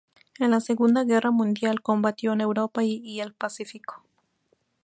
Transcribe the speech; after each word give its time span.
En 0.39 0.49
la 0.49 0.61
Segunda 0.61 1.03
Guerra 1.03 1.29
Mundial 1.29 1.83
combatió 1.83 2.33
en 2.33 2.41
Europa 2.41 2.83
y 2.83 3.19
el 3.19 3.35
Pacífico. 3.35 4.01